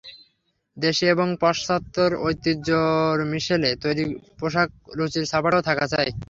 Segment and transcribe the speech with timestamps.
[0.77, 4.03] দেশি এবং পাশ্চাত্যের ঐতিহ্যের মিশেলে তৈরি
[4.39, 6.09] পোশাকে রুচির ছাপটাও থাকা চাই।